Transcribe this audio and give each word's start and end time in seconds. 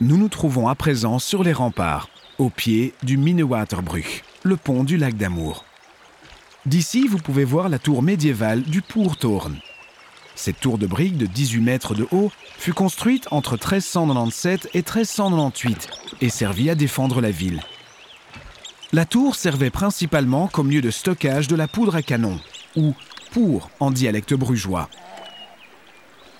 Nous 0.00 0.16
nous 0.16 0.28
trouvons 0.28 0.66
à 0.66 0.74
présent 0.74 1.20
sur 1.20 1.44
les 1.44 1.52
remparts, 1.52 2.08
au 2.38 2.50
pied 2.50 2.94
du 3.04 3.16
Minnewaterbruch, 3.16 4.24
le 4.42 4.56
pont 4.56 4.82
du 4.82 4.96
lac 4.96 5.16
d'Amour. 5.16 5.64
D'ici, 6.66 7.06
vous 7.06 7.18
pouvez 7.18 7.44
voir 7.44 7.68
la 7.68 7.78
tour 7.78 8.02
médiévale 8.02 8.62
du 8.62 8.82
Pourtourne. 8.82 9.56
Cette 10.34 10.58
tour 10.58 10.78
de 10.78 10.88
briques 10.88 11.16
de 11.16 11.26
18 11.26 11.60
mètres 11.60 11.94
de 11.94 12.08
haut 12.10 12.32
fut 12.58 12.72
construite 12.72 13.28
entre 13.30 13.52
1397 13.52 14.70
et 14.74 14.78
1398 14.78 15.88
et 16.22 16.28
servit 16.28 16.70
à 16.70 16.74
défendre 16.74 17.20
la 17.20 17.30
ville. 17.30 17.62
La 18.92 19.04
tour 19.04 19.36
servait 19.36 19.70
principalement 19.70 20.48
comme 20.48 20.72
lieu 20.72 20.80
de 20.80 20.90
stockage 20.90 21.46
de 21.46 21.54
la 21.54 21.68
poudre 21.68 21.94
à 21.94 22.02
canon, 22.02 22.40
ou 22.74 22.94
pour 23.30 23.70
en 23.78 23.92
dialecte 23.92 24.34
brugeois. 24.34 24.88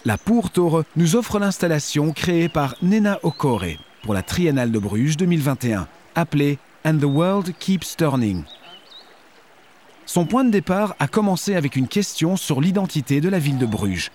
La 0.07 0.19
Pourtour 0.19 0.83
nous 0.97 1.17
offre 1.17 1.39
l'installation 1.39 2.13
créée 2.13 2.51
par 2.51 2.75
Nena 2.83 3.19
Okore 3.23 3.65
pour 4.03 4.13
la 4.13 4.23
Triennale 4.23 4.71
de 4.71 4.79
Bruges 4.79 5.17
2021, 5.17 5.89
appelée 6.15 6.59
And 6.85 6.99
the 6.99 7.05
World 7.05 7.55
Keeps 7.59 7.97
Turning. 7.97 8.43
Son 10.05 10.27
point 10.27 10.45
de 10.45 10.51
départ 10.51 10.95
a 10.99 11.09
commencé 11.09 11.55
avec 11.55 11.75
une 11.75 11.89
question 11.89 12.37
sur 12.37 12.61
l'identité 12.61 13.23
de 13.23 13.31
la 13.31 13.39
ville 13.39 13.57
de 13.57 13.65
Bruges. 13.65 14.11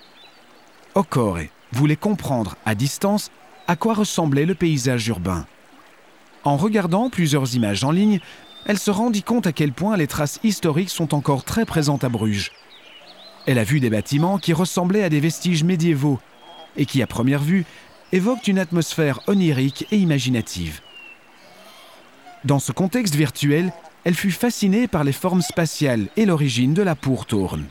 Okore 0.94 1.38
voulait 1.72 1.96
comprendre 1.96 2.54
à 2.64 2.76
distance 2.76 3.32
à 3.66 3.74
quoi 3.74 3.94
ressemblait 3.94 4.46
le 4.46 4.54
paysage 4.54 5.08
urbain. 5.08 5.44
En 6.44 6.56
regardant 6.56 7.10
plusieurs 7.10 7.56
images 7.56 7.82
en 7.82 7.90
ligne, 7.90 8.20
elle 8.64 8.78
se 8.78 8.92
rendit 8.92 9.24
compte 9.24 9.48
à 9.48 9.52
quel 9.52 9.72
point 9.72 9.96
les 9.96 10.06
traces 10.06 10.38
historiques 10.44 10.90
sont 10.90 11.16
encore 11.16 11.42
très 11.42 11.64
présentes 11.64 12.04
à 12.04 12.08
Bruges. 12.08 12.52
Elle 13.50 13.58
a 13.58 13.64
vu 13.64 13.80
des 13.80 13.90
bâtiments 13.90 14.38
qui 14.38 14.52
ressemblaient 14.52 15.02
à 15.02 15.08
des 15.08 15.18
vestiges 15.18 15.64
médiévaux 15.64 16.20
et 16.76 16.86
qui, 16.86 17.02
à 17.02 17.08
première 17.08 17.42
vue, 17.42 17.64
évoquent 18.12 18.46
une 18.46 18.60
atmosphère 18.60 19.18
onirique 19.26 19.88
et 19.90 19.96
imaginative. 19.96 20.80
Dans 22.44 22.60
ce 22.60 22.70
contexte 22.70 23.16
virtuel, 23.16 23.72
elle 24.04 24.14
fut 24.14 24.30
fascinée 24.30 24.86
par 24.86 25.02
les 25.02 25.10
formes 25.10 25.42
spatiales 25.42 26.06
et 26.16 26.26
l'origine 26.26 26.74
de 26.74 26.82
la 26.82 26.94
pourtourne. 26.94 27.66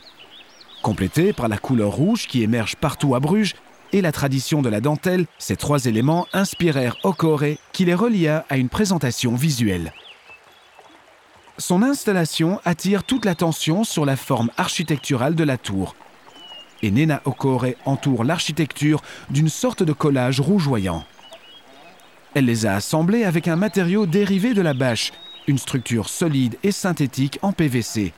Complétée 0.82 1.32
par 1.32 1.48
la 1.48 1.56
couleur 1.56 1.92
rouge 1.92 2.26
qui 2.26 2.42
émerge 2.42 2.76
partout 2.76 3.14
à 3.14 3.20
Bruges 3.20 3.54
et 3.94 4.02
la 4.02 4.12
tradition 4.12 4.60
de 4.60 4.68
la 4.68 4.82
dentelle, 4.82 5.24
ces 5.38 5.56
trois 5.56 5.86
éléments 5.86 6.26
inspirèrent 6.34 6.98
Okore 7.04 7.56
qui 7.72 7.86
les 7.86 7.94
relia 7.94 8.44
à 8.50 8.58
une 8.58 8.68
présentation 8.68 9.34
visuelle. 9.34 9.94
Son 11.60 11.82
installation 11.82 12.58
attire 12.64 13.04
toute 13.04 13.26
l'attention 13.26 13.84
sur 13.84 14.06
la 14.06 14.16
forme 14.16 14.48
architecturale 14.56 15.34
de 15.34 15.44
la 15.44 15.58
tour. 15.58 15.94
Et 16.80 16.90
Nena 16.90 17.20
Okore 17.26 17.66
entoure 17.84 18.24
l'architecture 18.24 19.02
d'une 19.28 19.50
sorte 19.50 19.82
de 19.82 19.92
collage 19.92 20.40
rougeoyant. 20.40 21.04
Elle 22.32 22.46
les 22.46 22.64
a 22.64 22.76
assemblés 22.76 23.24
avec 23.24 23.46
un 23.46 23.56
matériau 23.56 24.06
dérivé 24.06 24.54
de 24.54 24.62
la 24.62 24.72
bâche, 24.72 25.12
une 25.48 25.58
structure 25.58 26.08
solide 26.08 26.56
et 26.62 26.72
synthétique 26.72 27.38
en 27.42 27.52
PVC. 27.52 28.14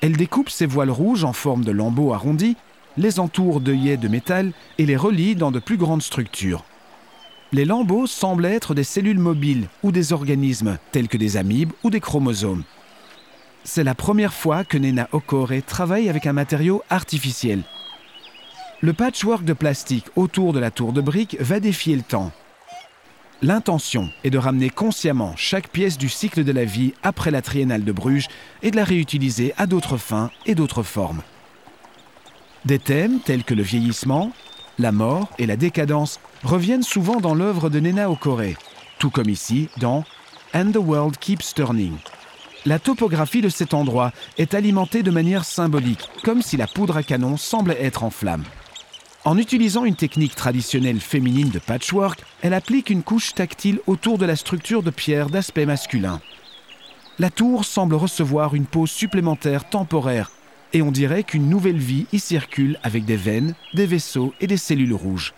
Elle 0.00 0.16
découpe 0.16 0.48
ses 0.48 0.66
voiles 0.66 0.90
rouges 0.92 1.24
en 1.24 1.32
forme 1.32 1.64
de 1.64 1.72
lambeaux 1.72 2.12
arrondis, 2.12 2.56
les 2.96 3.18
entoure 3.18 3.60
d'œillets 3.60 3.96
de 3.96 4.06
métal 4.06 4.52
et 4.78 4.86
les 4.86 4.96
relie 4.96 5.34
dans 5.34 5.50
de 5.50 5.58
plus 5.58 5.78
grandes 5.78 6.02
structures 6.02 6.62
les 7.52 7.66
lambeaux 7.66 8.06
semblent 8.06 8.46
être 8.46 8.74
des 8.74 8.84
cellules 8.84 9.18
mobiles 9.18 9.68
ou 9.82 9.92
des 9.92 10.12
organismes 10.12 10.78
tels 10.90 11.08
que 11.08 11.18
des 11.18 11.36
amibes 11.36 11.72
ou 11.82 11.90
des 11.90 12.00
chromosomes. 12.00 12.64
C'est 13.64 13.84
la 13.84 13.94
première 13.94 14.32
fois 14.32 14.64
que 14.64 14.78
Nena 14.78 15.08
Okore 15.12 15.52
travaille 15.66 16.08
avec 16.08 16.26
un 16.26 16.32
matériau 16.32 16.82
artificiel. 16.88 17.62
Le 18.80 18.92
patchwork 18.92 19.44
de 19.44 19.52
plastique 19.52 20.06
autour 20.16 20.52
de 20.52 20.58
la 20.58 20.70
tour 20.70 20.92
de 20.92 21.00
briques 21.00 21.36
va 21.38 21.60
défier 21.60 21.94
le 21.94 22.02
temps. 22.02 22.32
L'intention 23.42 24.08
est 24.24 24.30
de 24.30 24.38
ramener 24.38 24.70
consciemment 24.70 25.34
chaque 25.36 25.68
pièce 25.68 25.98
du 25.98 26.08
cycle 26.08 26.44
de 26.44 26.52
la 26.52 26.64
vie 26.64 26.94
après 27.02 27.30
la 27.30 27.42
triennale 27.42 27.84
de 27.84 27.92
Bruges 27.92 28.28
et 28.62 28.70
de 28.70 28.76
la 28.76 28.84
réutiliser 28.84 29.52
à 29.58 29.66
d'autres 29.66 29.98
fins 29.98 30.30
et 30.46 30.54
d'autres 30.54 30.82
formes. 30.82 31.22
Des 32.64 32.78
thèmes 32.78 33.20
tels 33.20 33.44
que 33.44 33.54
le 33.54 33.62
vieillissement, 33.62 34.32
la 34.78 34.92
mort 34.92 35.28
et 35.38 35.46
la 35.46 35.56
décadence 35.56 36.20
reviennent 36.44 36.82
souvent 36.82 37.20
dans 37.20 37.34
l'œuvre 37.34 37.70
de 37.70 37.80
Nena 37.80 38.10
Okore, 38.10 38.56
tout 38.98 39.10
comme 39.10 39.28
ici 39.28 39.68
dans 39.78 40.04
And 40.54 40.72
the 40.72 40.76
World 40.76 41.16
Keeps 41.18 41.54
Turning. 41.54 41.94
La 42.64 42.78
topographie 42.78 43.40
de 43.40 43.48
cet 43.48 43.74
endroit 43.74 44.12
est 44.38 44.54
alimentée 44.54 45.02
de 45.02 45.10
manière 45.10 45.44
symbolique, 45.44 46.08
comme 46.22 46.42
si 46.42 46.56
la 46.56 46.66
poudre 46.66 46.96
à 46.96 47.02
canon 47.02 47.36
semblait 47.36 47.82
être 47.82 48.04
en 48.04 48.10
flammes. 48.10 48.44
En 49.24 49.38
utilisant 49.38 49.84
une 49.84 49.96
technique 49.96 50.34
traditionnelle 50.34 51.00
féminine 51.00 51.50
de 51.50 51.58
patchwork, 51.58 52.22
elle 52.40 52.54
applique 52.54 52.90
une 52.90 53.02
couche 53.02 53.34
tactile 53.34 53.80
autour 53.86 54.18
de 54.18 54.26
la 54.26 54.36
structure 54.36 54.82
de 54.82 54.90
pierre 54.90 55.30
d'aspect 55.30 55.66
masculin. 55.66 56.20
La 57.18 57.30
tour 57.30 57.64
semble 57.64 57.94
recevoir 57.94 58.54
une 58.54 58.66
pose 58.66 58.90
supplémentaire 58.90 59.68
temporaire 59.68 60.30
et 60.72 60.82
on 60.82 60.90
dirait 60.90 61.22
qu'une 61.22 61.48
nouvelle 61.48 61.78
vie 61.78 62.06
y 62.12 62.18
circule 62.18 62.78
avec 62.82 63.04
des 63.04 63.16
veines, 63.16 63.54
des 63.74 63.86
vaisseaux 63.86 64.34
et 64.40 64.46
des 64.46 64.56
cellules 64.56 64.94
rouges. 64.94 65.34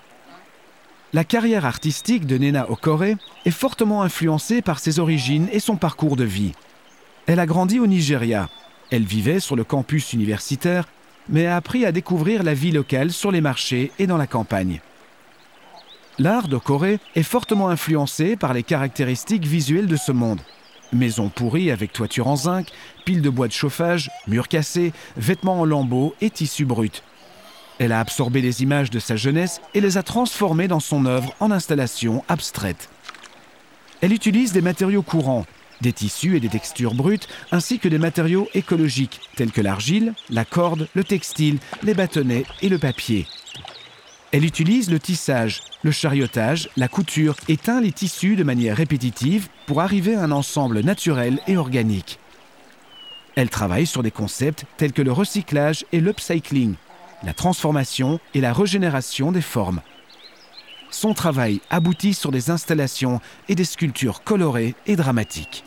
La 1.15 1.23
carrière 1.23 1.65
artistique 1.65 2.27
de 2.27 2.37
Nena 2.39 2.69
Okore 2.69 3.05
est 3.05 3.51
fortement 3.53 4.03
influencée 4.03 4.63
par 4.63 4.81
ses 4.81 4.99
origines 4.99 5.49
et 5.53 5.61
son 5.61 5.77
parcours 5.77 6.17
de 6.17 6.25
vie. 6.25 6.51
Elle 7.29 7.39
a 7.39 7.47
grandi 7.47 7.79
au 7.79 7.87
Nigeria. 7.87 8.49
Elle 8.91 9.05
vivait 9.05 9.39
sur 9.39 9.55
le 9.55 9.63
campus 9.63 10.13
universitaire, 10.13 10.89
mais 11.29 11.47
a 11.47 11.55
appris 11.55 11.87
à 11.87 11.93
découvrir 11.93 12.43
la 12.43 12.53
vie 12.53 12.73
locale 12.73 13.13
sur 13.13 13.31
les 13.31 13.41
marchés 13.41 13.93
et 14.01 14.09
dans 14.09 14.17
la 14.17 14.27
campagne. 14.27 14.81
L'art 16.19 16.49
d'Okore 16.49 16.99
est 17.15 17.23
fortement 17.23 17.69
influencé 17.69 18.35
par 18.35 18.53
les 18.53 18.65
caractéristiques 18.65 19.47
visuelles 19.47 19.87
de 19.87 19.97
ce 19.97 20.11
monde. 20.11 20.41
Maisons 20.93 21.29
pourries 21.29 21.71
avec 21.71 21.93
toiture 21.93 22.27
en 22.27 22.35
zinc, 22.35 22.67
piles 23.05 23.23
de 23.23 23.31
bois 23.31 23.47
de 23.47 23.53
chauffage, 23.53 24.11
murs 24.27 24.49
cassés, 24.49 24.93
vêtements 25.17 25.61
en 25.61 25.65
lambeaux 25.65 26.13
et 26.21 26.31
tissus 26.31 26.65
bruts. 26.65 27.03
Elle 27.79 27.93
a 27.93 28.01
absorbé 28.01 28.41
les 28.41 28.63
images 28.63 28.91
de 28.91 28.99
sa 28.99 29.17
jeunesse 29.17 29.61
et 29.75 29.81
les 29.81 29.97
a 29.99 30.03
transformées 30.03 30.69
dans 30.69 30.81
son 30.81 31.07
œuvre 31.07 31.35
en 31.41 31.51
installations 31.51 32.25
abstraites. 32.29 32.89
Elle 34.01 34.13
utilise 34.13 34.53
des 34.53 34.63
matériaux 34.63 35.03
courants, 35.03 35.47
des 35.81 35.93
tissus 35.93 36.37
et 36.37 36.41
des 36.41 36.49
textures 36.49 36.95
brutes, 36.95 37.29
ainsi 37.51 37.79
que 37.79 37.89
des 37.89 37.99
matériaux 37.99 38.49
écologiques 38.55 39.21
tels 39.37 39.51
que 39.51 39.61
l'argile, 39.61 40.15
la 40.31 40.45
corde, 40.45 40.89
le 40.95 41.05
textile, 41.05 41.59
les 41.83 41.95
bâtonnets 41.95 42.45
et 42.63 42.69
le 42.69 42.79
papier. 42.79 43.27
Elle 44.31 44.45
utilise 44.45 44.91
le 44.91 44.99
tissage, 44.99 45.63
le 45.83 45.93
chariotage, 45.93 46.69
la 46.77 46.89
couture 46.89 47.37
et 47.49 47.57
teint 47.57 47.81
les 47.81 47.93
tissus 47.93 48.37
de 48.37 48.45
manière 48.45 48.77
répétitive 48.77 49.49
pour 49.67 49.81
arriver 49.81 50.15
à 50.15 50.23
un 50.23 50.33
ensemble 50.33 50.81
naturel 50.81 51.39
et 51.47 51.57
organique. 51.57 52.19
Elle 53.37 53.51
travaille 53.51 53.87
sur 53.87 54.03
des 54.03 54.11
concepts 54.11 54.65
tels 54.77 54.93
que 54.93 55.03
le 55.03 55.13
recyclage 55.13 55.85
et 55.93 56.01
l'upcycling, 56.01 56.75
la 57.25 57.35
transformation 57.35 58.21
et 58.35 58.41
la 58.41 58.53
régénération 58.53 59.33
des 59.33 59.43
formes. 59.43 59.81
Son 60.91 61.15
travail 61.15 61.61
aboutit 61.71 62.15
sur 62.15 62.31
des 62.31 62.51
installations 62.51 63.21
et 63.49 63.55
des 63.55 63.65
sculptures 63.65 64.23
colorées 64.23 64.75
et 64.87 64.97
dramatiques. 64.97 65.65